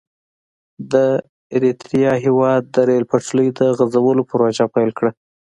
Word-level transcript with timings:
د 0.91 0.93
اریتریا 1.55 2.13
هېواد 2.25 2.61
د 2.73 2.75
ریل 2.89 3.03
پټلۍ 3.11 3.47
د 3.59 3.61
غزولو 3.77 4.27
پروژه 4.29 4.65
پیل 4.75 4.89
کړه. 4.97 5.11